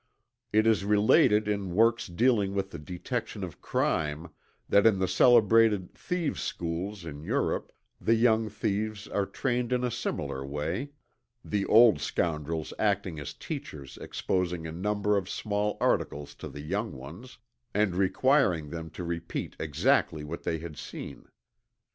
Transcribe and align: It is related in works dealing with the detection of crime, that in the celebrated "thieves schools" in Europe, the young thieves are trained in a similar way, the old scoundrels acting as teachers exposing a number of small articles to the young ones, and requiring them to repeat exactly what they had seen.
It 0.51 0.65
is 0.65 0.83
related 0.83 1.47
in 1.47 1.75
works 1.75 2.07
dealing 2.07 2.55
with 2.55 2.71
the 2.71 2.79
detection 2.79 3.43
of 3.43 3.61
crime, 3.61 4.29
that 4.67 4.87
in 4.87 4.97
the 4.97 5.07
celebrated 5.07 5.93
"thieves 5.93 6.41
schools" 6.41 7.05
in 7.05 7.21
Europe, 7.21 7.71
the 7.99 8.15
young 8.15 8.49
thieves 8.49 9.07
are 9.07 9.27
trained 9.27 9.71
in 9.71 9.83
a 9.83 9.91
similar 9.91 10.43
way, 10.43 10.89
the 11.45 11.67
old 11.67 12.01
scoundrels 12.01 12.73
acting 12.79 13.19
as 13.19 13.35
teachers 13.35 13.97
exposing 14.01 14.65
a 14.65 14.71
number 14.71 15.15
of 15.17 15.29
small 15.29 15.77
articles 15.79 16.33
to 16.33 16.49
the 16.49 16.61
young 16.61 16.93
ones, 16.93 17.37
and 17.71 17.95
requiring 17.95 18.71
them 18.71 18.89
to 18.89 19.03
repeat 19.03 19.55
exactly 19.59 20.23
what 20.23 20.41
they 20.41 20.57
had 20.57 20.77
seen. 20.79 21.27